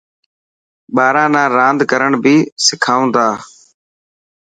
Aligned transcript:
ٻاران 0.95 1.29
نا 1.35 1.43
راند 1.55 1.79
ڪرڻ 1.91 2.11
بهي 2.23 2.35
سکائون 2.65 3.07
ٿا. 3.15 3.27